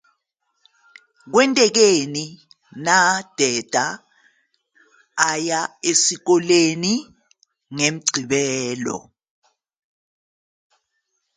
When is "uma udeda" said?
2.75-3.85